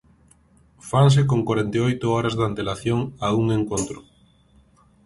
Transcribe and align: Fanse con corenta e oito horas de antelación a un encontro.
Fanse 0.89 1.21
con 1.31 1.41
corenta 1.47 1.75
e 1.79 1.81
oito 1.89 2.05
horas 2.15 2.35
de 2.35 2.43
antelación 2.49 2.99
a 3.25 3.27
un 3.41 3.45
encontro. 3.59 3.99